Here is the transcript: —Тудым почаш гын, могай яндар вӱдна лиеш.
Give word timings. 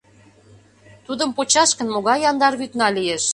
—Тудым 1.05 1.29
почаш 1.37 1.69
гын, 1.77 1.87
могай 1.93 2.19
яндар 2.29 2.53
вӱдна 2.59 2.87
лиеш. 2.97 3.25